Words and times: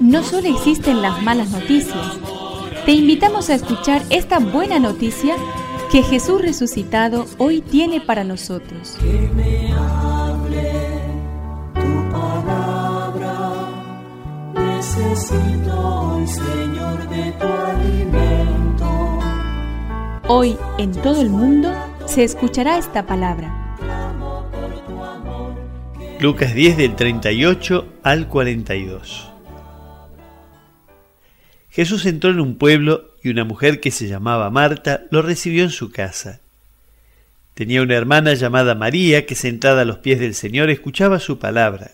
No 0.00 0.22
solo 0.22 0.48
existen 0.48 1.02
las 1.02 1.22
malas 1.22 1.50
noticias, 1.50 2.18
te 2.84 2.92
invitamos 2.92 3.50
a 3.50 3.54
escuchar 3.54 4.02
esta 4.10 4.38
buena 4.38 4.78
noticia 4.78 5.36
que 5.90 6.02
Jesús 6.02 6.42
resucitado 6.42 7.26
hoy 7.38 7.60
tiene 7.60 8.00
para 8.00 8.24
nosotros. 8.24 8.96
Que 9.00 9.30
me 9.34 9.72
hable 9.72 10.72
tu 11.74 12.10
palabra, 12.12 13.68
necesito 14.54 15.78
hoy, 15.78 16.26
Señor, 16.26 17.08
de 17.08 17.32
tu 17.32 17.46
alimento. 17.46 19.18
Hoy 20.28 20.56
en 20.78 20.92
todo 20.92 21.20
el 21.20 21.30
mundo 21.30 21.72
se 22.06 22.24
escuchará 22.24 22.78
esta 22.78 23.06
palabra. 23.06 23.64
Lucas 26.20 26.54
10 26.54 26.76
del 26.76 26.96
38 26.96 27.86
al 28.02 28.28
42. 28.28 29.30
Jesús 31.70 32.06
entró 32.06 32.30
en 32.30 32.40
un 32.40 32.56
pueblo 32.56 33.10
y 33.22 33.30
una 33.30 33.44
mujer 33.44 33.80
que 33.80 33.90
se 33.90 34.06
llamaba 34.06 34.48
Marta 34.48 35.02
lo 35.10 35.22
recibió 35.22 35.64
en 35.64 35.70
su 35.70 35.90
casa. 35.90 36.40
Tenía 37.54 37.82
una 37.82 37.96
hermana 37.96 38.34
llamada 38.34 38.74
María 38.74 39.26
que 39.26 39.34
sentada 39.34 39.82
a 39.82 39.84
los 39.84 39.98
pies 39.98 40.20
del 40.20 40.34
Señor 40.34 40.70
escuchaba 40.70 41.18
su 41.18 41.38
palabra. 41.38 41.92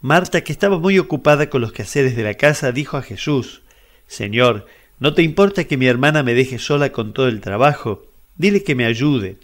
Marta, 0.00 0.42
que 0.42 0.52
estaba 0.52 0.78
muy 0.78 0.98
ocupada 0.98 1.48
con 1.50 1.60
los 1.60 1.72
quehaceres 1.72 2.16
de 2.16 2.24
la 2.24 2.34
casa, 2.34 2.72
dijo 2.72 2.96
a 2.96 3.02
Jesús, 3.02 3.62
Señor, 4.06 4.66
¿no 4.98 5.14
te 5.14 5.22
importa 5.22 5.64
que 5.64 5.76
mi 5.76 5.86
hermana 5.86 6.22
me 6.22 6.34
deje 6.34 6.58
sola 6.58 6.92
con 6.92 7.12
todo 7.12 7.28
el 7.28 7.40
trabajo? 7.40 8.06
Dile 8.36 8.64
que 8.64 8.74
me 8.74 8.86
ayude. 8.86 9.36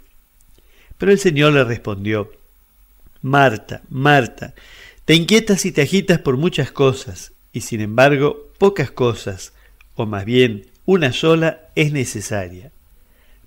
Pero 0.98 1.12
el 1.12 1.18
Señor 1.18 1.52
le 1.52 1.64
respondió, 1.64 2.30
Marta, 3.22 3.82
Marta, 3.88 4.52
te 5.04 5.14
inquietas 5.14 5.64
y 5.64 5.72
te 5.72 5.82
agitas 5.82 6.18
por 6.18 6.36
muchas 6.36 6.72
cosas, 6.72 7.32
y 7.52 7.60
sin 7.60 7.80
embargo 7.80 8.48
pocas 8.58 8.90
cosas, 8.90 9.52
o 9.94 10.06
más 10.06 10.24
bien 10.24 10.66
una 10.84 11.12
sola, 11.12 11.60
es 11.76 11.92
necesaria. 11.92 12.72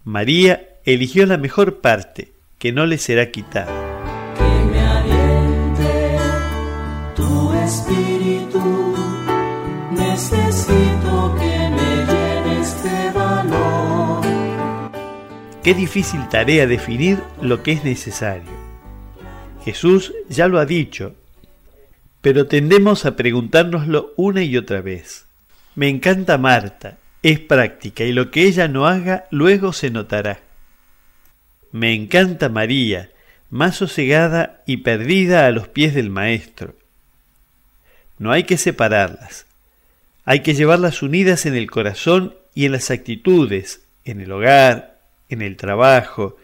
María 0.06 0.70
eligió 0.86 1.26
la 1.26 1.38
mejor 1.38 1.82
parte, 1.82 2.32
que 2.58 2.72
no 2.72 2.86
le 2.86 2.98
será 2.98 3.32
quitada. 3.32 4.34
Que 4.38 4.66
me 4.72 4.80
aliente 4.80 6.18
tu 7.16 7.54
espíritu, 7.54 8.96
necesito 9.92 11.36
que 11.38 11.70
me 11.70 12.06
llenes 12.06 12.84
de 12.84 13.12
valor. 13.12 14.26
Qué 15.62 15.74
difícil 15.74 16.30
tarea 16.30 16.66
definir 16.66 17.22
lo 17.42 17.62
que 17.62 17.74
es 17.74 17.84
necesario. 17.84 18.55
Jesús 19.66 20.14
ya 20.30 20.48
lo 20.48 20.60
ha 20.60 20.68
dicho, 20.68 21.16
pero 22.22 22.46
tendemos 22.46 23.04
a 23.08 23.16
preguntárnoslo 23.16 24.14
una 24.16 24.44
y 24.44 24.58
otra 24.58 24.82
vez. 24.82 25.26
Me 25.74 25.90
encanta 25.90 26.38
Marta, 26.38 27.00
es 27.24 27.40
práctica 27.40 28.04
y 28.04 28.14
lo 28.14 28.30
que 28.30 28.44
ella 28.44 28.68
no 28.68 28.86
haga 28.86 29.26
luego 29.32 29.74
se 29.74 29.90
notará. 29.90 30.42
Me 31.72 31.96
encanta 31.96 32.48
María, 32.48 33.10
más 33.50 33.78
sosegada 33.78 34.62
y 34.68 34.78
perdida 34.78 35.48
a 35.48 35.52
los 35.52 35.68
pies 35.68 35.96
del 35.96 36.12
Maestro. 36.12 36.76
No 38.20 38.32
hay 38.32 38.44
que 38.44 38.58
separarlas, 38.58 39.48
hay 40.26 40.42
que 40.42 40.54
llevarlas 40.54 41.02
unidas 41.02 41.48
en 41.48 41.56
el 41.56 41.72
corazón 41.72 42.36
y 42.54 42.66
en 42.66 42.72
las 42.72 42.92
actitudes, 42.92 43.82
en 44.04 44.22
el 44.22 44.32
hogar, 44.32 45.00
en 45.28 45.42
el 45.42 45.58
trabajo, 45.58 46.38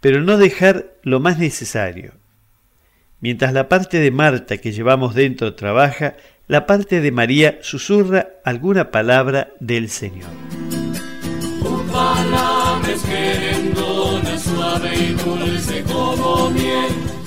pero 0.00 0.20
no 0.20 0.36
dejar 0.36 0.94
lo 1.04 1.20
más 1.20 1.38
necesario. 1.38 2.12
Mientras 3.20 3.52
la 3.52 3.68
parte 3.68 3.98
de 3.98 4.10
Marta 4.10 4.58
que 4.58 4.72
llevamos 4.72 5.14
dentro 5.14 5.54
trabaja, 5.54 6.16
la 6.48 6.66
parte 6.66 7.00
de 7.00 7.10
María 7.10 7.58
susurra 7.62 8.28
alguna 8.44 8.90
palabra 8.90 9.48
del 9.58 9.88
Señor. 9.88 10.28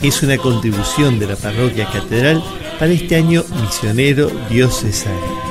Es 0.01 0.23
una 0.23 0.37
contribución 0.37 1.19
de 1.19 1.27
la 1.27 1.35
parroquia 1.35 1.85
catedral 1.91 2.41
para 2.79 2.91
este 2.91 3.15
año 3.15 3.43
misionero 3.61 4.29
diocesano. 4.49 5.48